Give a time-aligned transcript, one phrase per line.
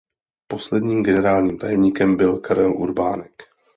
[0.47, 3.43] Posledním generálním tajemníkem byl Karel Urbánek.